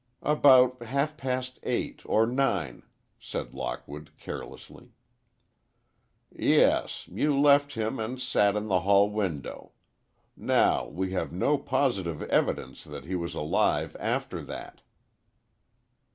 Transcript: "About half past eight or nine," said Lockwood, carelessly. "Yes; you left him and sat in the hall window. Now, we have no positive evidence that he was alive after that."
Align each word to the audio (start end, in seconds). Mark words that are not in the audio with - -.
"About 0.23 0.81
half 0.81 1.15
past 1.15 1.59
eight 1.61 2.01
or 2.05 2.25
nine," 2.25 2.81
said 3.19 3.53
Lockwood, 3.53 4.09
carelessly. 4.17 4.93
"Yes; 6.35 7.07
you 7.07 7.39
left 7.39 7.73
him 7.75 7.99
and 7.99 8.19
sat 8.19 8.55
in 8.55 8.65
the 8.67 8.79
hall 8.79 9.11
window. 9.11 9.73
Now, 10.35 10.87
we 10.87 11.11
have 11.11 11.31
no 11.31 11.59
positive 11.59 12.23
evidence 12.23 12.83
that 12.83 13.05
he 13.05 13.13
was 13.13 13.35
alive 13.35 13.95
after 13.99 14.41
that." 14.41 14.81